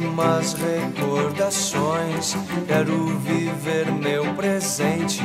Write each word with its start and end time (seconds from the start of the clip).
más 0.00 0.54
recordações. 0.54 2.36
Quero 2.66 3.06
viver 3.18 3.86
meu 3.92 4.34
presente 4.34 5.22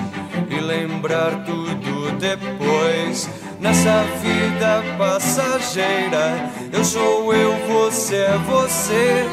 e 0.48 0.60
lembrar 0.60 1.44
tudo 1.46 2.12
depois. 2.20 3.28
Nessa 3.60 4.04
vida 4.22 4.84
passageira, 5.00 6.52
eu 6.72 6.86
sou 6.86 7.34
eu, 7.34 7.56
você 7.68 8.18
é 8.18 8.38
você. 8.46 9.26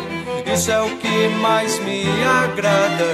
Isso 0.51 0.71
é 0.71 0.81
o 0.81 0.97
que 0.97 1.29
mais 1.43 1.79
me 1.81 2.05
agrada, 2.25 3.05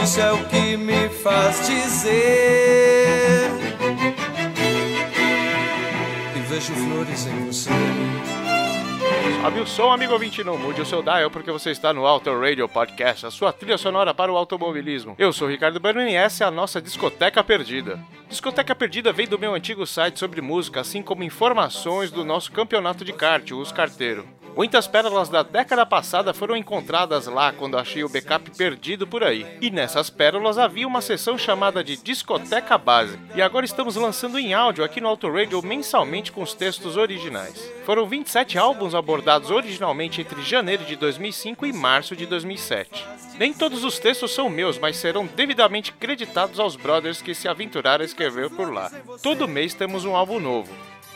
isso 0.00 0.20
é 0.20 0.32
o 0.32 0.44
que 0.44 0.76
me 0.76 1.08
faz 1.08 1.66
dizer. 1.66 3.50
E 6.36 6.40
vejo 6.48 6.72
flores 6.74 7.26
em 7.26 7.46
você. 7.46 8.39
Sobe 9.38 9.60
o 9.60 9.66
som, 9.66 9.90
amigo 9.90 10.12
ouvinte, 10.12 10.44
não 10.44 10.58
mude 10.58 10.80
o 10.80 10.86
seu 10.86 11.02
dial 11.02 11.30
porque 11.30 11.50
você 11.50 11.70
está 11.70 11.92
no 11.92 12.06
Auto 12.06 12.30
Radio 12.38 12.68
Podcast, 12.68 13.26
a 13.26 13.30
sua 13.30 13.52
trilha 13.52 13.78
sonora 13.78 14.12
para 14.12 14.32
o 14.32 14.36
automobilismo. 14.36 15.14
Eu 15.18 15.32
sou 15.32 15.48
Ricardo 15.48 15.80
Berman 15.80 16.10
e 16.10 16.14
essa 16.14 16.44
é 16.44 16.46
a 16.46 16.50
nossa 16.50 16.80
Discoteca 16.80 17.42
Perdida. 17.42 17.98
Discoteca 18.30 18.76
Perdida 18.76 19.12
vem 19.12 19.26
do 19.26 19.36
meu 19.36 19.52
antigo 19.54 19.84
site 19.84 20.20
sobre 20.20 20.40
música, 20.40 20.80
assim 20.80 21.02
como 21.02 21.24
informações 21.24 22.12
do 22.12 22.24
nosso 22.24 22.52
campeonato 22.52 23.04
de 23.04 23.12
kart, 23.12 23.50
Os 23.50 23.72
Carteiro. 23.72 24.24
Muitas 24.56 24.86
pérolas 24.86 25.28
da 25.28 25.42
década 25.42 25.86
passada 25.86 26.34
foram 26.34 26.56
encontradas 26.56 27.26
lá 27.26 27.52
quando 27.52 27.78
achei 27.78 28.02
o 28.04 28.08
backup 28.08 28.50
perdido 28.56 29.06
por 29.06 29.22
aí. 29.22 29.46
E 29.60 29.70
nessas 29.70 30.10
pérolas 30.10 30.58
havia 30.58 30.86
uma 30.86 31.00
seção 31.00 31.38
chamada 31.38 31.82
de 31.82 31.96
Discoteca 31.96 32.76
Base. 32.76 33.18
E 33.34 33.40
agora 33.40 33.64
estamos 33.64 33.96
lançando 33.96 34.38
em 34.38 34.52
áudio 34.52 34.84
aqui 34.84 35.00
no 35.00 35.08
Auto 35.08 35.30
Radio 35.30 35.62
mensalmente 35.62 36.32
com 36.32 36.42
os 36.42 36.52
textos 36.52 36.96
originais. 36.96 37.72
Foram 37.86 38.06
27 38.06 38.58
álbuns 38.58 38.94
abordados 38.94 39.50
originalmente 39.50 40.20
entre 40.20 40.42
janeiro 40.42 40.84
de 40.84 40.96
2005 40.96 41.66
e 41.66 41.72
março 41.72 42.16
de 42.16 42.26
2007. 42.26 43.06
Nem 43.38 43.54
todos 43.54 43.84
os 43.84 43.98
textos 43.98 44.32
são 44.32 44.50
meus, 44.50 44.78
mas 44.78 44.98
serão 44.98 45.24
devidamente 45.24 45.92
creditados 45.92 46.60
aos 46.60 46.76
brothers 46.76 47.22
que 47.22 47.34
se 47.34 47.48
aventuraram 47.48 48.02
a 48.02 48.04
escrever 48.20 48.50
por 48.50 48.72
lá. 48.72 48.90
Todo 49.22 49.48
mês 49.48 49.72
temos 49.72 50.04
um 50.04 50.14
álbum 50.14 50.38
novo 50.38 50.70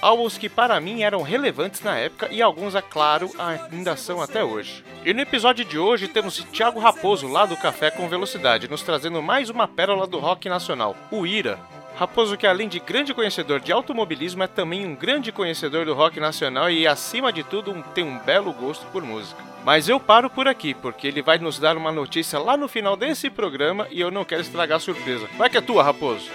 álbuns 0.05 0.37
que 0.37 0.51
para 0.51 0.79
mim 0.81 1.03
eram 1.03 1.23
relevantes 1.23 1.81
na 1.81 1.97
época 1.97 2.29
e 2.31 2.43
alguns, 2.43 2.75
é 2.75 2.83
claro, 2.83 3.31
ainda 3.39 3.97
são 3.97 4.21
até 4.21 4.45
hoje. 4.45 4.85
E 5.03 5.15
no 5.15 5.23
episódio 5.23 5.65
de 5.65 5.79
hoje 5.79 6.09
temos 6.09 6.45
Thiago 6.53 6.79
Raposo, 6.79 7.27
lá 7.27 7.47
do 7.47 7.57
Café 7.57 7.91
com 7.91 8.07
Velocidade, 8.07 8.69
nos 8.69 8.83
trazendo 8.83 9.23
mais 9.23 9.49
uma 9.49 9.67
pérola 9.67 10.07
do 10.07 10.19
rock 10.19 10.47
nacional, 10.47 10.95
o 11.11 11.27
Ira. 11.27 11.59
Raposo, 11.97 12.37
que 12.37 12.47
além 12.47 12.69
de 12.69 12.81
grande 12.81 13.15
conhecedor 13.15 13.61
de 13.61 13.73
automobilismo, 13.73 14.43
é 14.43 14.47
também 14.47 14.85
um 14.85 14.95
grande 14.95 15.33
conhecedor 15.33 15.87
do 15.87 15.95
rock 15.95 16.21
nacional 16.21 16.71
e, 16.71 16.87
acima 16.87 17.33
de 17.33 17.43
tudo, 17.43 17.73
tem 17.95 18.05
um 18.05 18.19
belo 18.19 18.53
gosto 18.53 18.85
por 18.89 19.03
música. 19.03 19.43
Mas 19.65 19.89
eu 19.89 19.99
paro 19.99 20.29
por 20.29 20.47
aqui, 20.47 20.75
porque 20.75 21.07
ele 21.07 21.23
vai 21.23 21.39
nos 21.39 21.59
dar 21.59 21.79
uma 21.79 21.91
notícia 21.91 22.39
lá 22.39 22.59
no 22.59 22.69
final 22.69 22.95
desse 22.95 23.31
programa 23.31 23.89
e 23.91 24.01
eu 24.01 24.11
não 24.11 24.25
quero 24.25 24.43
estragar 24.43 24.77
a 24.77 24.81
surpresa. 24.81 25.27
Vai 25.39 25.49
que 25.49 25.57
é 25.57 25.63
tua, 25.63 25.83
Raposo! 25.83 26.29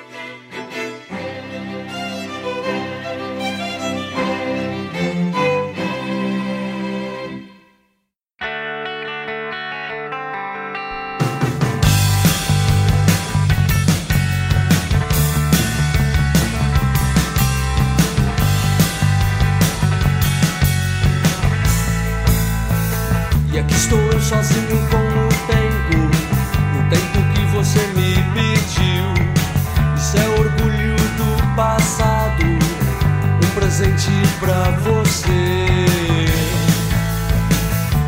Você. 34.84 36.26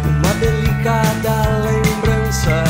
Uma 0.06 0.34
delicada 0.36 1.60
lembrança, 1.64 2.64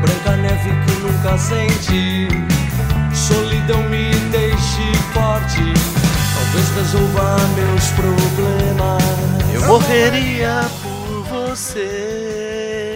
branca 0.00 0.36
neve 0.36 0.70
que 0.84 1.00
nunca 1.00 1.38
senti. 1.38 2.28
Solidão 3.14 3.82
me 3.88 4.10
deixe 4.30 4.94
forte, 5.12 5.72
talvez 6.34 6.68
resolva 6.76 7.36
meus 7.54 7.88
problemas. 7.90 9.02
Eu 9.52 9.62
morreria 9.66 10.62
por 10.82 11.24
você. 11.24 12.51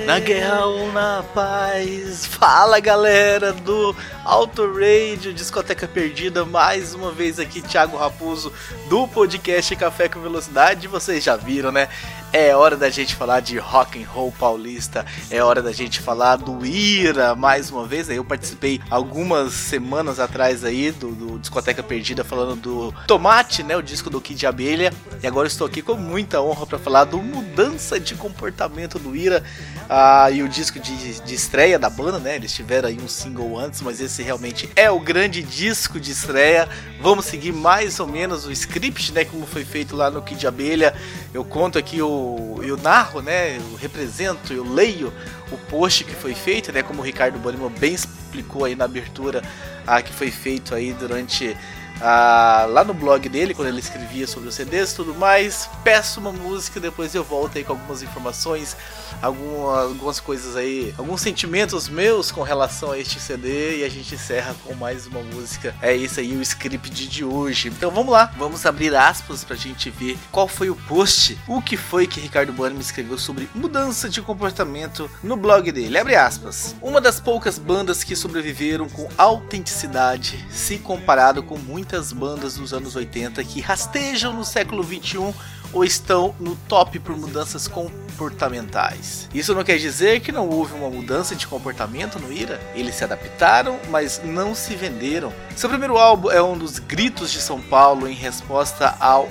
Na 0.06 0.20
guerra 0.20 0.66
ou 0.66 0.92
na 0.92 1.24
paz. 1.34 2.26
Fala 2.26 2.78
galera 2.78 3.52
do 3.52 3.94
Auto 4.24 4.72
Radio, 4.72 5.34
Discoteca 5.34 5.88
Perdida, 5.88 6.44
mais 6.44 6.94
uma 6.94 7.10
vez 7.10 7.40
aqui, 7.40 7.60
Thiago 7.60 7.96
Raposo 7.96 8.52
do 8.88 9.08
podcast 9.08 9.74
Café 9.74 10.08
com 10.08 10.20
Velocidade. 10.20 10.86
Vocês 10.86 11.24
já 11.24 11.34
viram, 11.34 11.72
né? 11.72 11.88
É 12.32 12.54
hora 12.54 12.76
da 12.76 12.90
gente 12.90 13.14
falar 13.14 13.40
de 13.40 13.56
rock 13.56 14.02
and 14.02 14.06
roll 14.08 14.32
paulista, 14.32 15.06
é 15.30 15.42
hora 15.42 15.62
da 15.62 15.72
gente 15.72 16.00
falar 16.00 16.36
do 16.36 16.66
Ira 16.66 17.34
mais 17.34 17.70
uma 17.70 17.86
vez. 17.86 18.10
Eu 18.10 18.24
participei 18.24 18.80
algumas 18.90 19.52
semanas 19.52 20.20
atrás 20.20 20.64
aí 20.64 20.90
do, 20.90 21.12
do 21.12 21.38
Discoteca 21.38 21.82
Perdida 21.82 22.24
falando 22.24 22.56
do 22.56 22.94
Tomate, 23.06 23.62
né, 23.62 23.76
o 23.76 23.82
disco 23.82 24.10
do 24.10 24.20
Kid 24.20 24.44
Abelha, 24.46 24.92
e 25.22 25.26
agora 25.26 25.46
estou 25.46 25.66
aqui 25.66 25.80
com 25.80 25.94
muita 25.94 26.42
honra 26.42 26.66
para 26.66 26.78
falar 26.78 27.04
do 27.04 27.18
Mudança 27.18 27.98
de 27.98 28.14
Comportamento 28.14 28.98
do 28.98 29.16
Ira 29.16 29.42
ah, 29.88 30.30
e 30.30 30.42
o 30.42 30.48
disco 30.48 30.78
de, 30.78 31.20
de 31.20 31.34
estreia 31.34 31.78
da 31.78 31.88
banda, 31.88 32.18
né? 32.18 32.36
Eles 32.36 32.52
tiveram 32.52 32.88
aí 32.88 32.98
um 33.00 33.08
single 33.08 33.58
antes, 33.58 33.80
mas 33.80 34.00
esse 34.00 34.22
realmente 34.22 34.68
é 34.74 34.90
o 34.90 35.00
grande 35.00 35.42
disco 35.42 35.98
de 35.98 36.10
estreia. 36.10 36.68
Vamos 37.00 37.26
seguir 37.26 37.52
mais 37.52 37.98
ou 38.00 38.06
menos 38.06 38.44
o 38.46 38.52
script, 38.52 39.12
né, 39.12 39.24
como 39.24 39.46
foi 39.46 39.64
feito 39.64 39.96
lá 39.96 40.10
no 40.10 40.20
Kid 40.20 40.46
Abelha. 40.46 40.94
Eu 41.32 41.44
conto 41.44 41.78
aqui 41.78 42.02
o 42.02 42.25
eu 42.62 42.76
narro, 42.76 43.20
né? 43.20 43.56
Eu 43.56 43.76
represento, 43.76 44.52
eu 44.52 44.64
leio 44.64 45.12
o 45.50 45.56
post 45.56 46.04
que 46.04 46.14
foi 46.14 46.34
feito, 46.34 46.72
né? 46.72 46.82
Como 46.82 47.00
o 47.00 47.04
Ricardo 47.04 47.38
Bonimo 47.38 47.68
bem 47.70 47.94
explicou 47.94 48.64
aí 48.64 48.74
na 48.74 48.84
abertura, 48.84 49.42
a 49.86 50.02
que 50.02 50.12
foi 50.12 50.30
feito 50.30 50.74
aí 50.74 50.92
durante 50.92 51.56
ah, 52.00 52.66
lá 52.68 52.84
no 52.84 52.92
blog 52.92 53.28
dele, 53.28 53.54
quando 53.54 53.68
ele 53.68 53.80
escrevia 53.80 54.26
sobre 54.26 54.48
os 54.48 54.54
CDs 54.54 54.92
e 54.92 54.96
tudo 54.96 55.14
mais. 55.14 55.68
Peço 55.82 56.20
uma 56.20 56.32
música, 56.32 56.78
depois 56.78 57.14
eu 57.14 57.24
volto 57.24 57.56
aí 57.56 57.64
com 57.64 57.72
algumas 57.72 58.02
informações, 58.02 58.76
algumas, 59.22 59.78
algumas 59.78 60.20
coisas 60.20 60.56
aí, 60.56 60.94
alguns 60.98 61.20
sentimentos 61.20 61.88
meus 61.88 62.30
com 62.30 62.42
relação 62.42 62.92
a 62.92 62.98
este 62.98 63.18
CD 63.18 63.78
e 63.78 63.84
a 63.84 63.88
gente 63.88 64.14
encerra 64.14 64.54
com 64.64 64.74
mais 64.74 65.06
uma 65.06 65.22
música. 65.22 65.74
É 65.80 65.94
isso 65.94 66.20
aí 66.20 66.36
o 66.36 66.42
script 66.42 67.08
de 67.08 67.24
hoje. 67.24 67.68
Então 67.68 67.90
vamos 67.90 68.12
lá, 68.12 68.32
vamos 68.36 68.64
abrir 68.66 68.94
aspas 68.94 69.42
pra 69.42 69.56
gente 69.56 69.90
ver 69.90 70.18
qual 70.30 70.46
foi 70.46 70.70
o 70.70 70.76
post, 70.76 71.38
o 71.46 71.62
que 71.62 71.76
foi 71.76 72.06
que 72.06 72.20
Ricardo 72.20 72.52
Bueno 72.52 72.80
escreveu 72.80 73.18
sobre 73.18 73.48
mudança 73.54 74.08
de 74.08 74.20
comportamento 74.20 75.10
no 75.22 75.36
blog 75.36 75.72
dele. 75.72 75.98
Abre 75.98 76.14
aspas. 76.14 76.74
Uma 76.80 77.00
das 77.00 77.20
poucas 77.20 77.58
bandas 77.58 78.04
que 78.04 78.14
sobreviveram 78.14 78.88
com 78.88 79.08
autenticidade, 79.16 80.46
se 80.50 80.78
comparado 80.78 81.42
com 81.42 81.56
muitas 81.56 81.85
bandas 82.12 82.56
dos 82.56 82.72
anos 82.72 82.96
80 82.96 83.42
que 83.44 83.60
rastejam 83.60 84.32
no 84.32 84.44
século 84.44 84.82
21 84.82 85.32
ou 85.72 85.84
estão 85.84 86.34
no 86.40 86.56
top 86.68 86.98
por 86.98 87.16
mudanças 87.16 87.68
comportamentais. 87.68 89.28
Isso 89.34 89.54
não 89.54 89.64
quer 89.64 89.78
dizer 89.78 90.20
que 90.20 90.32
não 90.32 90.48
houve 90.48 90.74
uma 90.74 90.90
mudança 90.90 91.34
de 91.34 91.46
comportamento 91.46 92.18
no 92.18 92.32
Ira. 92.32 92.60
Eles 92.74 92.94
se 92.94 93.04
adaptaram, 93.04 93.78
mas 93.90 94.20
não 94.24 94.54
se 94.54 94.74
venderam. 94.74 95.32
Seu 95.54 95.68
primeiro 95.68 95.98
álbum 95.98 96.30
é 96.30 96.42
um 96.42 96.56
dos 96.56 96.78
gritos 96.78 97.30
de 97.30 97.40
São 97.40 97.60
Paulo 97.60 98.08
em 98.08 98.14
resposta 98.14 98.96
ao 98.98 99.28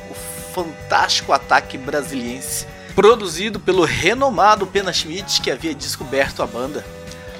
fantástico 0.54 1.34
ataque 1.34 1.78
brasiliense, 1.78 2.66
produzido 2.96 3.60
pelo 3.60 3.84
renomado 3.84 4.66
Pena 4.66 4.94
Schmidt 4.94 5.42
que 5.42 5.52
havia 5.52 5.76
descoberto 5.76 6.42
a 6.42 6.48
banda. 6.48 6.86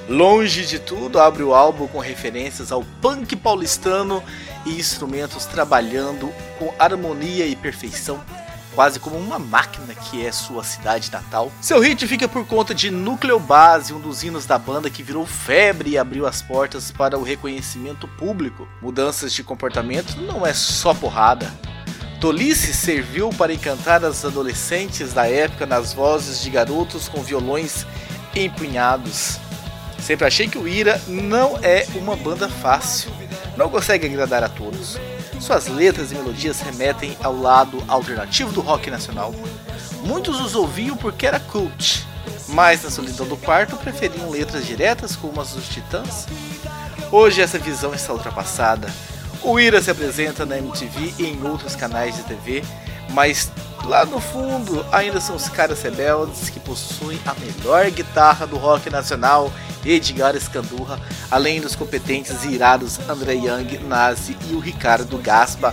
Longe 0.08 0.64
de 0.64 0.78
tudo, 0.78 1.18
abre 1.18 1.42
o 1.42 1.52
álbum 1.52 1.88
com 1.88 1.98
referências 1.98 2.70
ao 2.70 2.84
punk 3.00 3.34
paulistano 3.34 4.22
e 4.66 4.78
instrumentos 4.78 5.46
trabalhando 5.46 6.30
com 6.58 6.74
harmonia 6.78 7.46
e 7.46 7.56
perfeição 7.56 8.22
quase 8.76 9.00
como 9.00 9.16
uma 9.16 9.38
máquina 9.38 9.94
que 9.94 10.24
é 10.24 10.30
sua 10.30 10.62
cidade 10.62 11.10
natal. 11.10 11.50
Seu 11.62 11.80
hit 11.80 12.06
fica 12.06 12.28
por 12.28 12.46
conta 12.46 12.74
de 12.74 12.90
Núcleo 12.90 13.40
Base, 13.40 13.94
um 13.94 13.98
dos 13.98 14.22
hinos 14.22 14.44
da 14.44 14.58
banda 14.58 14.90
que 14.90 15.02
virou 15.02 15.24
febre 15.24 15.92
e 15.92 15.98
abriu 15.98 16.26
as 16.26 16.42
portas 16.42 16.90
para 16.90 17.18
o 17.18 17.22
reconhecimento 17.22 18.06
público. 18.06 18.68
Mudanças 18.82 19.32
de 19.32 19.42
comportamento 19.42 20.20
não 20.20 20.46
é 20.46 20.52
só 20.52 20.92
porrada. 20.92 21.50
Tolice 22.20 22.74
serviu 22.74 23.30
para 23.30 23.54
encantar 23.54 24.04
as 24.04 24.26
adolescentes 24.26 25.14
da 25.14 25.26
época 25.26 25.64
nas 25.64 25.94
vozes 25.94 26.42
de 26.42 26.50
garotos 26.50 27.08
com 27.08 27.22
violões 27.22 27.86
empunhados. 28.34 29.38
Sempre 29.98 30.26
achei 30.26 30.48
que 30.48 30.58
o 30.58 30.68
Ira 30.68 31.00
não 31.08 31.58
é 31.62 31.86
uma 31.94 32.14
banda 32.14 32.46
fácil, 32.46 33.10
não 33.56 33.68
consegue 33.68 34.06
agradar 34.06 34.42
a 34.44 34.48
todos. 34.48 34.98
Suas 35.40 35.66
letras 35.66 36.12
e 36.12 36.14
melodias 36.14 36.60
remetem 36.60 37.16
ao 37.22 37.36
lado 37.36 37.82
alternativo 37.88 38.52
do 38.52 38.60
rock 38.60 38.90
nacional. 38.90 39.34
Muitos 40.04 40.40
os 40.40 40.54
ouviam 40.54 40.96
porque 40.96 41.26
era 41.26 41.40
cult, 41.40 42.06
mas 42.48 42.82
na 42.82 42.90
solidão 42.90 43.26
do 43.26 43.36
quarto 43.36 43.76
preferiam 43.76 44.30
letras 44.30 44.66
diretas 44.66 45.16
como 45.16 45.40
as 45.40 45.50
dos 45.50 45.68
Titãs? 45.68 46.26
Hoje 47.10 47.40
essa 47.40 47.58
visão 47.58 47.94
está 47.94 48.12
ultrapassada. 48.12 48.88
O 49.42 49.60
Ira 49.60 49.80
se 49.80 49.90
apresenta 49.90 50.44
na 50.44 50.58
MTV 50.58 51.14
e 51.18 51.26
em 51.26 51.46
outros 51.46 51.76
canais 51.76 52.16
de 52.16 52.22
TV, 52.22 52.64
mas 53.10 53.50
lá 53.84 54.04
no 54.04 54.20
fundo 54.20 54.84
ainda 54.90 55.20
são 55.20 55.36
os 55.36 55.48
caras 55.48 55.80
rebeldes 55.82 56.50
que 56.50 56.58
possuem 56.58 57.18
a 57.24 57.34
melhor 57.34 57.90
guitarra 57.90 58.46
do 58.46 58.56
rock 58.56 58.90
nacional, 58.90 59.52
Edgar 59.84 60.34
Escandurra, 60.34 60.98
além 61.30 61.60
dos 61.60 61.76
competentes 61.76 62.44
e 62.44 62.48
irados 62.48 62.98
André 63.08 63.34
Young, 63.34 63.78
Nazi 63.86 64.36
e 64.50 64.54
o 64.54 64.58
Ricardo 64.58 65.16
Gaspa. 65.18 65.72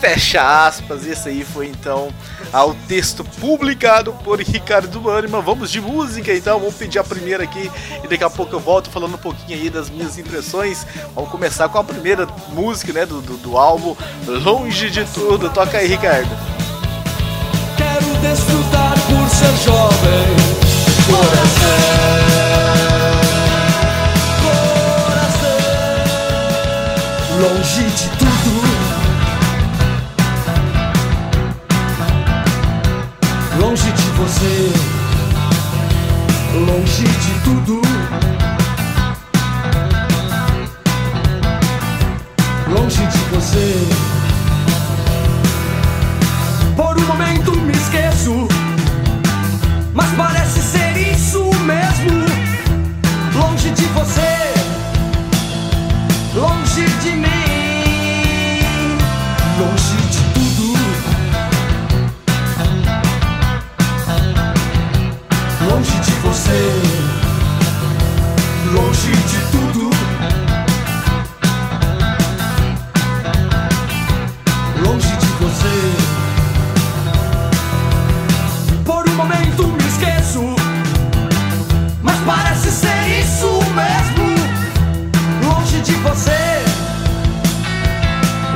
Fecha 0.00 0.66
aspas, 0.66 1.06
esse 1.06 1.30
aí 1.30 1.44
foi 1.44 1.66
então 1.68 2.12
ao 2.52 2.74
texto 2.86 3.24
publicado 3.24 4.12
por 4.12 4.38
Ricardo 4.38 5.00
Bannerman. 5.00 5.40
Vamos 5.40 5.70
de 5.70 5.80
música 5.80 6.34
então, 6.34 6.58
vamos 6.58 6.74
pedir 6.74 6.98
a 6.98 7.04
primeira 7.04 7.44
aqui 7.44 7.70
e 8.02 8.08
daqui 8.08 8.22
a 8.22 8.28
pouco 8.28 8.54
eu 8.54 8.60
volto 8.60 8.90
falando 8.90 9.14
um 9.14 9.18
pouquinho 9.18 9.58
aí 9.58 9.70
das 9.70 9.88
minhas 9.88 10.18
impressões. 10.18 10.86
Vamos 11.14 11.30
começar 11.30 11.70
com 11.70 11.78
a 11.78 11.84
primeira 11.84 12.26
música 12.50 12.92
né, 12.92 13.06
do, 13.06 13.22
do, 13.22 13.38
do 13.38 13.56
álbum 13.56 13.96
Longe 14.26 14.90
de 14.90 15.04
Tudo. 15.06 15.48
Toca 15.48 15.78
aí, 15.78 15.86
Ricardo. 15.86 16.53
Quero 18.24 18.36
desfrutar 18.36 18.83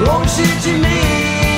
longe 0.04 0.46
de 0.62 0.72
mim. 0.72 0.88
Longe 0.88 1.57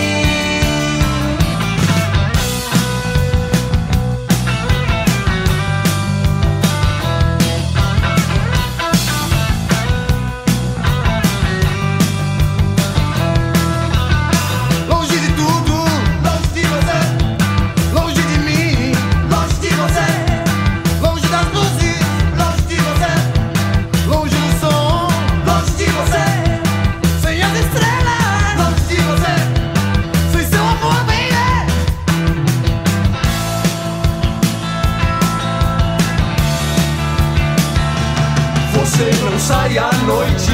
sai 39.41 39.79
à 39.79 39.91
noite 40.07 40.53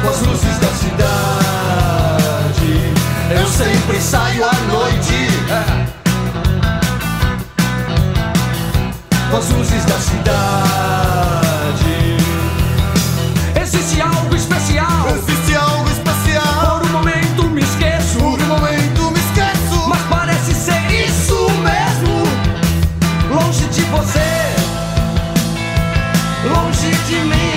com 0.00 0.08
as 0.08 0.20
luzes 0.22 0.58
da 0.58 0.68
cidade. 0.68 1.12
Eu 3.30 3.46
sempre 3.46 4.00
saio 4.00 4.44
à 4.44 4.54
noite 4.72 5.28
com 9.30 9.36
as 9.36 9.48
luzes 9.50 9.84
da 9.84 9.98
cidade. 9.98 10.32
Existe 13.60 14.00
algo 14.00 14.34
especial. 14.34 15.08
Existe 15.16 15.54
algo 15.54 15.90
especial. 15.90 16.78
Por 16.80 16.88
um 16.88 16.92
momento 16.92 17.44
me 17.50 17.60
esqueço, 17.62 18.18
Por 18.18 18.40
um 18.40 18.46
momento 18.46 19.10
me 19.10 19.18
esqueço, 19.18 19.88
mas 19.88 20.00
parece 20.08 20.54
ser 20.54 20.82
isso 20.90 21.46
mesmo. 21.60 22.22
Longe 23.34 23.66
de 23.68 23.82
você, 23.82 24.21
longe 27.12 27.28
de 27.28 27.51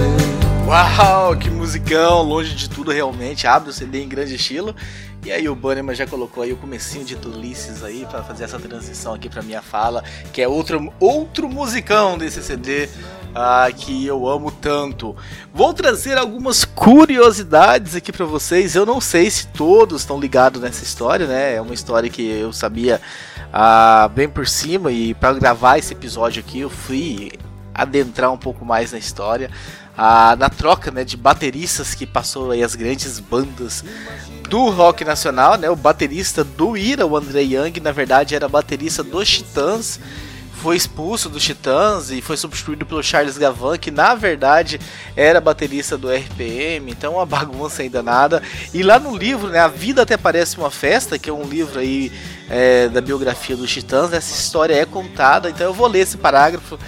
você 0.00 0.30
Uau, 0.70 1.36
que 1.36 1.50
musicão, 1.50 2.22
longe 2.22 2.54
de 2.54 2.70
tudo 2.70 2.92
realmente, 2.92 3.46
abre 3.46 3.70
o 3.70 3.72
CD 3.72 4.04
em 4.04 4.08
grande 4.08 4.36
estilo. 4.36 4.74
E 5.24 5.32
aí 5.32 5.48
o 5.48 5.54
Bannerman 5.54 5.96
já 5.96 6.06
colocou 6.06 6.44
aí 6.44 6.52
o 6.52 6.56
comecinho 6.56 7.04
de 7.04 7.16
Ulisses 7.16 7.82
aí 7.82 8.06
para 8.08 8.22
fazer 8.22 8.44
essa 8.44 8.58
transição 8.58 9.12
aqui 9.12 9.28
para 9.28 9.42
minha 9.42 9.60
fala, 9.60 10.04
que 10.32 10.40
é 10.40 10.46
outro, 10.46 10.92
outro 11.00 11.48
musicão 11.48 12.16
desse 12.16 12.40
CD 12.42 12.88
ah, 13.34 13.68
que 13.74 14.06
eu 14.06 14.28
amo 14.28 14.50
tanto. 14.50 15.16
Vou 15.52 15.74
trazer 15.74 16.16
algumas 16.16 16.64
curiosidades 16.64 17.96
aqui 17.96 18.12
para 18.12 18.24
vocês. 18.24 18.76
Eu 18.76 18.86
não 18.86 19.00
sei 19.00 19.28
se 19.28 19.48
todos 19.48 20.02
estão 20.02 20.20
ligados 20.20 20.62
nessa 20.62 20.84
história, 20.84 21.26
né? 21.26 21.56
É 21.56 21.60
uma 21.60 21.74
história 21.74 22.08
que 22.08 22.22
eu 22.22 22.52
sabia 22.52 23.00
ah, 23.52 24.08
bem 24.14 24.28
por 24.28 24.46
cima 24.46 24.92
e 24.92 25.14
para 25.14 25.34
gravar 25.34 25.78
esse 25.78 25.92
episódio 25.92 26.40
aqui 26.40 26.60
eu 26.60 26.70
fui 26.70 27.32
adentrar 27.74 28.32
um 28.32 28.38
pouco 28.38 28.64
mais 28.64 28.92
na 28.92 28.98
história. 28.98 29.50
Ah, 30.02 30.34
na 30.34 30.48
troca 30.48 30.90
né, 30.90 31.04
de 31.04 31.14
bateristas 31.14 31.94
que 31.94 32.06
passou 32.06 32.52
aí 32.52 32.62
as 32.62 32.74
grandes 32.74 33.20
bandas 33.20 33.84
do 34.48 34.70
rock 34.70 35.04
nacional, 35.04 35.58
né? 35.58 35.68
O 35.68 35.76
baterista 35.76 36.42
do 36.42 36.74
Ira, 36.74 37.06
o 37.06 37.14
André 37.14 37.42
Young, 37.42 37.80
na 37.82 37.92
verdade 37.92 38.34
era 38.34 38.48
baterista 38.48 39.02
dos 39.02 39.28
Titãs, 39.28 40.00
foi 40.54 40.74
expulso 40.74 41.28
dos 41.28 41.44
Titãs 41.44 42.10
e 42.10 42.22
foi 42.22 42.38
substituído 42.38 42.86
pelo 42.86 43.02
Charles 43.02 43.36
Gavan, 43.36 43.76
que 43.76 43.90
na 43.90 44.14
verdade 44.14 44.80
era 45.14 45.38
baterista 45.38 45.98
do 45.98 46.08
RPM, 46.08 46.90
então 46.90 47.16
uma 47.16 47.26
bagunça 47.28 47.82
ainda 47.82 48.02
nada. 48.02 48.42
E 48.72 48.82
lá 48.82 48.98
no 48.98 49.14
livro, 49.14 49.48
né, 49.50 49.58
A 49.58 49.68
Vida 49.68 50.00
Até 50.00 50.16
Parece 50.16 50.56
Uma 50.56 50.70
Festa, 50.70 51.18
que 51.18 51.28
é 51.28 51.32
um 51.32 51.44
livro 51.44 51.78
aí 51.78 52.10
é, 52.48 52.88
da 52.88 53.02
biografia 53.02 53.54
dos 53.54 53.70
Titãs, 53.70 54.14
essa 54.14 54.32
história 54.32 54.74
é 54.74 54.86
contada, 54.86 55.50
então 55.50 55.66
eu 55.66 55.74
vou 55.74 55.86
ler 55.86 56.00
esse 56.00 56.16
parágrafo 56.16 56.78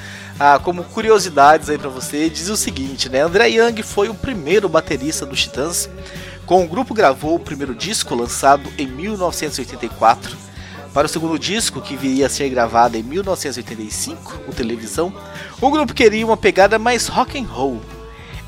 ah, 0.44 0.58
como 0.58 0.82
curiosidades 0.82 1.70
aí 1.70 1.78
para 1.78 1.88
você, 1.88 2.28
diz 2.28 2.48
o 2.48 2.56
seguinte, 2.56 3.08
né? 3.08 3.20
André 3.20 3.46
Young 3.46 3.80
foi 3.84 4.08
o 4.08 4.14
primeiro 4.14 4.68
baterista 4.68 5.24
dos 5.24 5.42
Titãs 5.42 5.88
com 6.44 6.64
o 6.64 6.68
grupo 6.68 6.92
gravou 6.92 7.36
o 7.36 7.38
primeiro 7.38 7.76
disco 7.76 8.12
lançado 8.16 8.68
em 8.76 8.84
1984. 8.84 10.36
Para 10.92 11.06
o 11.06 11.08
segundo 11.08 11.38
disco, 11.38 11.80
que 11.80 11.96
viria 11.96 12.26
a 12.26 12.28
ser 12.28 12.48
gravado 12.48 12.96
em 12.96 13.04
1985, 13.04 14.40
o 14.48 14.52
Televisão, 14.52 15.14
o 15.60 15.70
grupo 15.70 15.94
queria 15.94 16.26
uma 16.26 16.36
pegada 16.36 16.76
mais 16.76 17.06
rock 17.06 17.38
and 17.38 17.46
roll. 17.46 17.80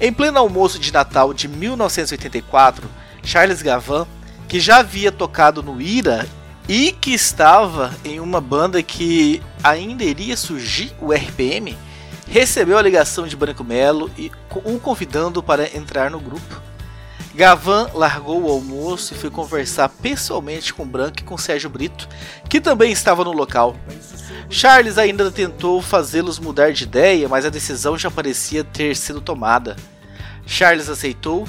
Em 0.00 0.12
pleno 0.12 0.40
almoço 0.40 0.80
de 0.80 0.92
Natal 0.92 1.32
de 1.32 1.46
1984, 1.46 2.90
Charles 3.22 3.62
Gavan, 3.62 4.04
que 4.48 4.58
já 4.58 4.78
havia 4.78 5.12
tocado 5.12 5.62
no 5.62 5.80
Ira 5.80 6.26
e 6.68 6.92
que 6.92 7.12
estava 7.12 7.94
em 8.04 8.20
uma 8.20 8.40
banda 8.40 8.82
que 8.82 9.42
ainda 9.62 10.04
iria 10.04 10.36
surgir, 10.36 10.92
o 11.00 11.12
RPM, 11.12 11.76
recebeu 12.26 12.78
a 12.78 12.82
ligação 12.82 13.26
de 13.26 13.36
Branco 13.36 13.62
Melo 13.62 14.10
e 14.16 14.30
o 14.64 14.78
convidando 14.78 15.42
para 15.42 15.76
entrar 15.76 16.10
no 16.10 16.20
grupo. 16.20 16.62
Gavan 17.34 17.90
largou 17.92 18.42
o 18.42 18.48
almoço 18.48 19.12
e 19.12 19.16
foi 19.16 19.28
conversar 19.28 19.88
pessoalmente 19.88 20.72
com 20.72 20.86
Branco 20.86 21.18
e 21.18 21.24
com 21.24 21.36
Sérgio 21.36 21.68
Brito, 21.68 22.08
que 22.48 22.60
também 22.60 22.92
estava 22.92 23.24
no 23.24 23.32
local. 23.32 23.76
Charles 24.48 24.98
ainda 24.98 25.30
tentou 25.32 25.82
fazê-los 25.82 26.38
mudar 26.38 26.72
de 26.72 26.84
ideia, 26.84 27.28
mas 27.28 27.44
a 27.44 27.50
decisão 27.50 27.98
já 27.98 28.08
parecia 28.08 28.62
ter 28.62 28.94
sido 28.94 29.20
tomada. 29.20 29.74
Charles 30.46 30.88
aceitou. 30.88 31.48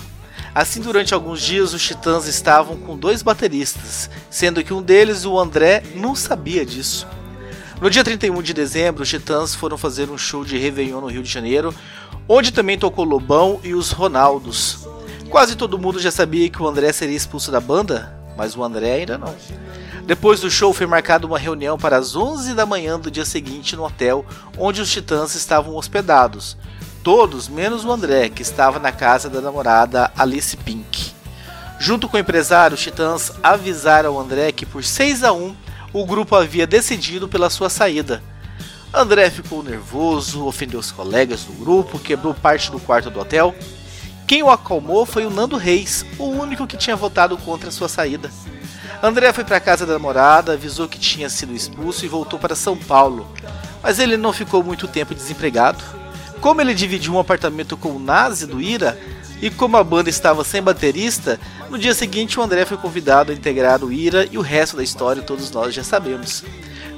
Assim, 0.56 0.80
durante 0.80 1.14
alguns 1.14 1.42
dias, 1.42 1.74
os 1.74 1.84
Titãs 1.84 2.28
estavam 2.28 2.78
com 2.78 2.98
dois 2.98 3.22
bateristas, 3.22 4.10
sendo 4.30 4.64
que 4.64 4.74
um 4.74 4.82
deles, 4.82 5.26
o 5.26 5.38
André, 5.38 5.84
não 5.96 6.16
sabia 6.16 6.66
disso. 6.66 7.06
No 7.82 7.90
dia 7.90 8.06
31 8.06 8.42
de 8.42 8.54
dezembro, 8.54 9.04
os 9.04 9.10
Titãs 9.10 9.54
foram 9.54 9.78
fazer 9.78 10.10
um 10.10 10.18
show 10.18 10.46
de 10.46 10.58
Réveillon 10.58 11.02
no 11.02 11.08
Rio 11.08 11.22
de 11.22 11.30
Janeiro, 11.30 11.76
onde 12.26 12.54
também 12.54 12.80
tocou 12.80 13.04
Lobão 13.04 13.60
e 13.66 13.74
os 13.74 13.92
Ronaldos. 13.92 14.88
Quase 15.30 15.58
todo 15.58 15.78
mundo 15.78 16.00
já 16.00 16.10
sabia 16.10 16.50
que 16.50 16.64
o 16.64 16.68
André 16.68 16.94
seria 16.94 17.18
expulso 17.18 17.52
da 17.52 17.60
banda, 17.60 18.18
mas 18.38 18.56
o 18.56 18.64
André 18.64 18.94
ainda 18.94 19.18
não. 19.18 19.36
Depois 20.06 20.40
do 20.40 20.50
show 20.50 20.72
foi 20.72 20.86
marcada 20.86 21.28
uma 21.28 21.38
reunião 21.38 21.78
para 21.78 21.98
as 21.98 22.16
11 22.16 22.54
da 22.54 22.66
manhã 22.66 22.98
do 22.98 23.12
dia 23.12 23.26
seguinte 23.26 23.76
no 23.76 23.84
hotel 23.84 24.26
onde 24.58 24.80
os 24.80 24.90
Titãs 24.90 25.36
estavam 25.36 25.76
hospedados. 25.76 26.56
Todos 27.06 27.48
menos 27.48 27.86
o 27.86 27.92
André, 27.92 28.28
que 28.28 28.42
estava 28.42 28.80
na 28.80 28.92
casa 28.92 29.30
da 29.30 29.40
namorada 29.40 30.12
Alice 30.18 30.58
Pink. 30.58 31.14
Junto 31.80 32.10
com 32.10 32.18
o 32.18 32.20
empresário, 32.20 32.76
os 32.76 32.82
Titãs 32.82 33.32
avisaram 33.42 34.16
o 34.16 34.20
André 34.20 34.52
que 34.52 34.66
por 34.66 34.84
6 34.84 35.24
a 35.24 35.32
1 35.32 35.56
o 35.94 36.06
grupo 36.06 36.36
havia 36.36 36.68
decidido 36.68 37.30
pela 37.30 37.50
sua 37.50 37.70
saída. 37.70 38.22
André 38.94 39.30
ficou 39.30 39.64
nervoso, 39.64 40.46
ofendeu 40.46 40.80
os 40.80 40.92
colegas 40.92 41.44
do 41.44 41.54
grupo, 41.54 42.00
quebrou 42.00 42.34
parte 42.34 42.70
do 42.70 42.80
quarto 42.80 43.10
do 43.10 43.20
hotel 43.20 43.56
quem 44.28 44.42
o 44.42 44.50
acalmou 44.50 45.06
foi 45.06 45.24
o 45.26 45.30
Nando 45.30 45.56
Reis, 45.56 46.04
o 46.18 46.24
único 46.26 46.66
que 46.66 46.76
tinha 46.76 46.96
votado 46.96 47.38
contra 47.38 47.70
sua 47.70 47.88
saída. 47.88 48.32
André 49.04 49.32
foi 49.32 49.44
para 49.44 49.58
a 49.58 49.62
casa 49.62 49.86
da 49.86 49.94
namorada, 49.94 50.54
avisou 50.54 50.88
que 50.88 50.98
tinha 50.98 51.30
sido 51.30 51.54
expulso 51.54 52.04
e 52.04 52.08
voltou 52.08 52.40
para 52.40 52.56
São 52.56 52.76
Paulo. 52.76 53.28
Mas 53.84 54.00
ele 54.00 54.18
não 54.18 54.34
ficou 54.34 54.64
muito 54.64 54.88
tempo 54.88 55.14
desempregado. 55.14 55.84
Como 56.42 56.62
ele 56.62 56.74
dividiu 56.74 57.14
um 57.14 57.20
apartamento 57.20 57.76
com 57.76 57.90
o 57.90 58.00
Nazi 58.00 58.46
do 58.46 58.62
Ira, 58.62 58.98
e 59.42 59.50
como 59.50 59.78
a 59.78 59.84
banda 59.84 60.10
estava 60.10 60.44
sem 60.44 60.62
baterista, 60.62 61.40
no 61.70 61.78
dia 61.78 61.94
seguinte 61.94 62.40
o 62.40 62.44
André 62.44 62.66
foi 62.66 62.78
convidado 62.78 63.32
a 63.32 63.36
integrar 63.36 63.84
o 63.84 63.92
Ira 63.92 64.28
e 64.32 64.38
o 64.38 64.42
resto 64.42 64.78
da 64.78 64.84
história 64.84 65.22
todos 65.22 65.52
nós 65.52 65.74
já 65.74 65.84
sabemos. 65.84 66.44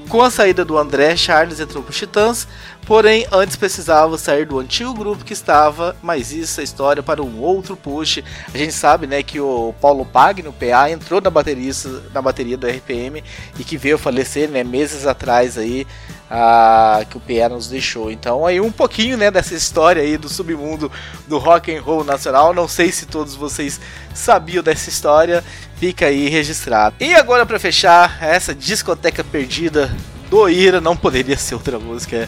Com 0.09 0.21
a 0.21 0.31
saída 0.31 0.63
do 0.63 0.77
André, 0.77 1.17
Charles 1.17 1.59
entrou 1.59 1.83
para 1.83 1.91
os 1.91 1.97
Titãs, 1.97 2.47
porém 2.85 3.27
antes 3.29 3.57
precisava 3.57 4.17
sair 4.17 4.45
do 4.45 4.57
antigo 4.57 4.93
grupo 4.93 5.25
que 5.25 5.33
estava, 5.33 5.97
mas 6.01 6.31
isso 6.31 6.61
é 6.61 6.63
história 6.63 7.03
para 7.03 7.21
um 7.21 7.41
outro 7.41 7.75
push. 7.75 8.23
A 8.53 8.57
gente 8.57 8.71
sabe 8.71 9.05
né, 9.05 9.21
que 9.21 9.41
o 9.41 9.73
Paulo 9.81 10.05
Pagno, 10.05 10.53
PA, 10.53 10.89
entrou 10.89 11.19
na, 11.19 11.29
baterista, 11.29 11.89
na 12.13 12.21
bateria 12.21 12.55
do 12.55 12.65
RPM 12.65 13.21
e 13.59 13.65
que 13.65 13.77
veio 13.77 13.97
falecer 13.97 14.49
né, 14.49 14.63
meses 14.63 15.05
atrás 15.05 15.57
aí, 15.57 15.85
a, 16.29 17.05
que 17.09 17.17
o 17.17 17.19
PA 17.19 17.49
nos 17.49 17.67
deixou. 17.67 18.11
Então 18.11 18.45
aí 18.45 18.59
um 18.59 18.71
pouquinho 18.71 19.17
né, 19.17 19.31
dessa 19.31 19.53
história 19.53 20.01
aí 20.01 20.17
do 20.17 20.29
submundo 20.29 20.91
do 21.27 21.37
rock 21.37 21.75
and 21.75 21.81
roll 21.81 22.03
nacional. 22.03 22.53
Não 22.53 22.67
sei 22.67 22.91
se 22.91 23.05
todos 23.05 23.35
vocês 23.35 23.79
sabiam 24.13 24.63
dessa 24.63 24.89
história 24.89 25.43
Fica 25.77 26.07
aí 26.07 26.27
registrado. 26.27 26.95
E 26.99 27.13
agora 27.13 27.45
para 27.45 27.59
fechar 27.59 28.17
essa 28.19 28.53
discoteca 28.53 29.23
perdida 29.23 29.95
do 30.27 30.49
Ira, 30.49 30.81
não 30.81 30.97
poderia 30.97 31.37
ser 31.37 31.53
outra 31.53 31.77
música. 31.77 32.27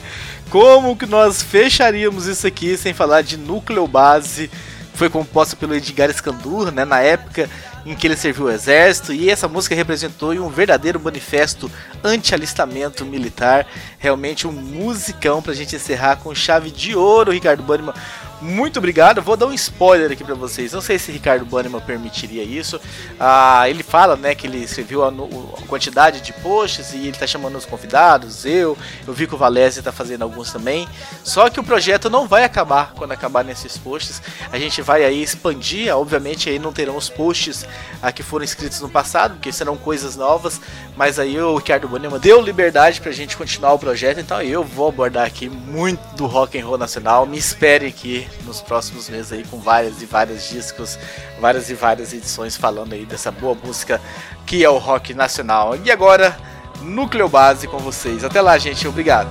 Como 0.51 0.95
que 0.95 1.07
nós 1.07 1.41
fecharíamos 1.41 2.27
isso 2.27 2.45
aqui 2.45 2.77
sem 2.77 2.93
falar 2.93 3.23
de 3.23 3.37
Núcleo 3.37 3.87
Base? 3.87 4.51
Foi 4.93 5.09
composta 5.09 5.55
pelo 5.55 5.73
Edgar 5.73 6.11
Escandur, 6.11 6.71
né, 6.71 6.85
na 6.85 6.99
época 6.99 7.49
em 7.85 7.95
que 7.95 8.07
ele 8.07 8.15
serviu 8.15 8.45
o 8.45 8.51
exército, 8.51 9.13
e 9.13 9.29
essa 9.29 9.47
música 9.47 9.75
representou 9.75 10.31
um 10.33 10.49
verdadeiro 10.49 10.99
manifesto 10.99 11.71
anti-alistamento 12.03 13.05
militar. 13.05 13.65
Realmente 13.97 14.47
um 14.47 14.51
musicão 14.51 15.41
pra 15.41 15.53
gente 15.53 15.75
encerrar 15.75 16.17
com 16.17 16.33
chave 16.35 16.71
de 16.71 16.95
ouro, 16.95 17.31
Ricardo 17.31 17.63
Banniman 17.63 17.93
muito 18.41 18.79
obrigado. 18.79 19.21
Vou 19.21 19.35
dar 19.35 19.47
um 19.47 19.53
spoiler 19.53 20.11
aqui 20.11 20.23
para 20.23 20.35
vocês. 20.35 20.71
Não 20.71 20.79
sei 20.81 20.97
se 20.97 21.11
Ricardo 21.11 21.45
Bannerman 21.45 21.81
permitiria 21.81 22.43
isso. 22.43 22.79
Ah, 23.19 23.69
ele 23.69 23.83
fala, 23.83 24.15
né, 24.15 24.33
que 24.33 24.47
ele 24.47 24.63
escreveu 24.63 25.03
a, 25.03 25.09
a, 25.09 25.67
quantidade 25.67 26.21
de 26.21 26.31
posts 26.33 26.93
e 26.93 27.07
ele 27.07 27.17
tá 27.17 27.27
chamando 27.27 27.57
os 27.57 27.65
convidados. 27.65 28.45
Eu, 28.45 28.77
eu 29.05 29.13
vi 29.13 29.27
que 29.27 29.35
o 29.35 29.37
Valese 29.37 29.81
tá 29.81 29.91
fazendo 29.91 30.21
alguns 30.21 30.51
também. 30.53 30.87
Só 31.23 31.49
que 31.49 31.59
o 31.59 31.63
projeto 31.63 32.09
não 32.09 32.27
vai 32.27 32.43
acabar 32.45 32.93
quando 32.95 33.11
acabar 33.11 33.43
nesses 33.43 33.77
posts. 33.77 34.21
A 34.51 34.57
gente 34.57 34.81
vai 34.81 35.03
aí 35.03 35.21
expandir. 35.21 35.93
Obviamente 35.95 36.49
aí 36.49 36.59
não 36.59 36.71
terão 36.71 36.95
os 36.95 37.09
posts 37.09 37.65
ah, 38.01 38.11
que 38.11 38.23
foram 38.23 38.45
escritos 38.45 38.79
no 38.79 38.89
passado, 38.89 39.33
porque 39.33 39.51
serão 39.51 39.75
coisas 39.75 40.15
novas. 40.15 40.61
Mas 40.95 41.19
aí 41.19 41.39
o 41.39 41.57
Ricardo 41.57 41.89
Bannerman 41.89 42.19
deu 42.19 42.41
liberdade 42.41 43.01
pra 43.01 43.11
gente 43.11 43.35
continuar 43.35 43.73
o 43.73 43.79
projeto. 43.79 44.21
Então 44.21 44.41
eu 44.41 44.63
vou 44.63 44.87
abordar 44.87 45.25
aqui 45.25 45.49
muito 45.49 45.99
do 46.15 46.25
rock 46.25 46.57
and 46.57 46.65
roll 46.65 46.77
nacional. 46.77 47.25
Me 47.25 47.37
espere 47.37 47.87
aqui 47.87 48.28
nos 48.45 48.61
próximos 48.61 49.09
meses 49.09 49.31
aí 49.31 49.43
com 49.43 49.59
várias 49.59 50.01
e 50.01 50.05
vários 50.05 50.47
discos, 50.47 50.97
várias 51.39 51.69
e 51.69 51.73
várias 51.73 52.13
edições 52.13 52.55
falando 52.55 52.93
aí 52.93 53.05
dessa 53.05 53.31
boa 53.31 53.55
música 53.55 54.01
que 54.45 54.63
é 54.63 54.69
o 54.69 54.77
rock 54.77 55.13
nacional. 55.13 55.77
E 55.83 55.91
agora, 55.91 56.37
Núcleo 56.81 57.29
Base 57.29 57.67
com 57.67 57.77
vocês. 57.77 58.23
Até 58.23 58.41
lá, 58.41 58.57
gente. 58.57 58.87
Obrigado. 58.87 59.29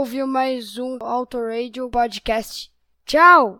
Ouviu 0.00 0.26
mais 0.26 0.78
um 0.78 0.96
Autoradio 1.02 1.90
Podcast. 1.90 2.72
Tchau! 3.04 3.58